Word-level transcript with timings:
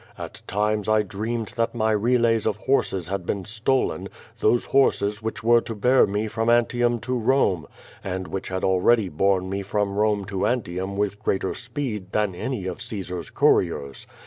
At 0.17 0.41
times, 0.47 0.89
I 0.89 1.03
dreamed 1.03 1.53
that 1.57 1.75
my 1.75 1.91
relays 1.91 2.47
of 2.47 2.57
horses 2.57 3.09
had 3.09 3.23
been 3.23 3.45
stolen, 3.45 4.09
those 4.39 4.65
horses 4.65 5.21
which 5.21 5.43
were 5.43 5.61
to 5.61 5.75
bear 5.75 6.07
me 6.07 6.27
from 6.27 6.49
Antium 6.49 6.97
to 7.01 7.15
Rome, 7.15 7.67
and 8.03 8.27
which 8.27 8.47
had 8.49 8.63
already 8.63 9.09
borne 9.09 9.47
me 9.47 9.61
from 9.61 9.95
Uomc 9.95 10.25
to 10.29 10.47
Antium 10.47 10.97
with 10.97 11.19
greater 11.21 11.53
speed 11.53 12.13
than 12.13 12.33
any 12.33 12.65
of 12.65 12.79
Oaesar's 12.79 13.29
couriers. 13.29 14.07